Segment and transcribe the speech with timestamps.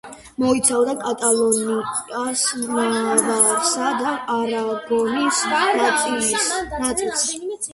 [0.43, 7.29] მოიცავდა კატალონიას, ნავარასა და არაგონის ნაწილს.